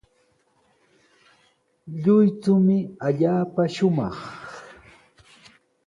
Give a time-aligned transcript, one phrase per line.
[2.01, 4.15] Lluychumi allaapa shumaq.